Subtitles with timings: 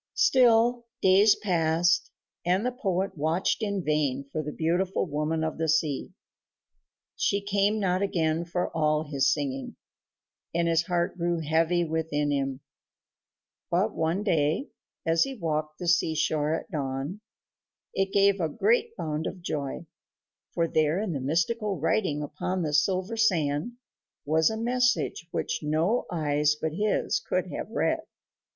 [0.17, 2.09] Still, days passed,
[2.43, 6.09] and the poet watched in vain for the beautiful woman of the sea.
[7.15, 9.75] She came not again for all his singing,
[10.55, 12.61] and his heart grew heavy within him;
[13.69, 14.69] but one day,
[15.05, 17.21] as he walked the seashore at dawn,
[17.93, 19.85] it gave a great bound of joy,
[20.51, 23.73] for there in mystical writing upon the silver sand
[24.25, 28.01] was a message which no eyes but his could have read.